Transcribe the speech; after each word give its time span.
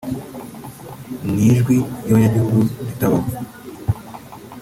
n'ijwi 1.33 1.75
ry'abanyagihugu 2.03 2.59
ritabaho 2.87 3.29